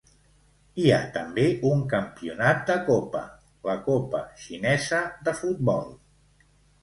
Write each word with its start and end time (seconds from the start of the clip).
Hi 0.83 0.85
ha 0.93 0.99
també 1.17 1.43
un 1.71 1.81
campionat 1.91 2.63
de 2.71 2.77
copa, 2.87 3.21
la 3.69 3.75
Copa 3.89 4.21
xinesa 4.45 5.03
de 5.29 5.35
futbol. 5.43 5.93